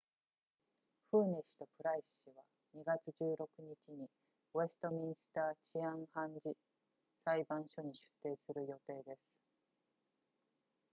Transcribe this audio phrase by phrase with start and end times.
[1.11, 2.41] フーネ氏とプライス氏は
[2.75, 4.09] 2月16日に
[4.55, 6.57] ウェストミンスター治安判事
[7.23, 7.93] 裁判所に
[8.23, 9.19] 出廷する予定です